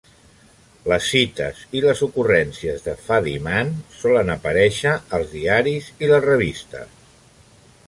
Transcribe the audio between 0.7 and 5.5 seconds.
Les cites i les ocurrències de Fadiman solen aparèixer als